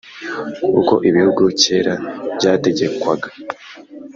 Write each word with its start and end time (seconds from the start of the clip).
uko 0.81 0.93
ibihugu 1.09 1.41
kera 1.61 1.93
byategekwaga. 2.35 3.27